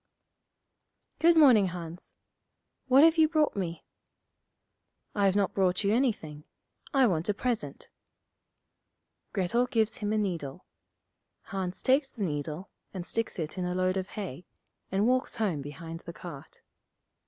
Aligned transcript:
'Good 1.19 1.37
morning, 1.37 1.67
Hans. 1.67 2.15
What 2.87 3.03
have 3.03 3.19
you 3.19 3.29
brought 3.29 3.55
me?' 3.55 3.85
'I've 5.13 5.35
not 5.35 5.53
brought 5.53 5.83
you 5.83 5.93
anything. 5.93 6.43
I 6.91 7.05
want 7.05 7.29
a 7.29 7.35
present.' 7.35 7.87
Grettel 9.31 9.67
gives 9.69 9.97
him 9.97 10.11
a 10.11 10.17
needle. 10.17 10.65
Hans 11.43 11.83
takes 11.83 12.11
the 12.11 12.23
needle, 12.23 12.71
and 12.95 13.05
sticks 13.05 13.37
it 13.37 13.59
in 13.59 13.65
a 13.65 13.75
load 13.75 13.95
of 13.95 14.07
hay, 14.17 14.47
and 14.91 15.05
walks 15.05 15.35
home 15.35 15.61
behind 15.61 15.99
the 15.99 16.13
cart. 16.13 16.61